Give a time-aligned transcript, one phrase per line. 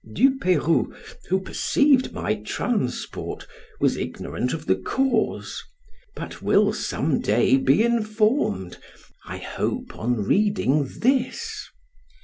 [0.13, 0.91] Du Peyrou,
[1.29, 3.45] who perceived my transport,
[3.79, 5.61] was ignorant of the cause,
[6.15, 8.77] but will some day be informed:
[9.27, 11.69] I hope, on reading this.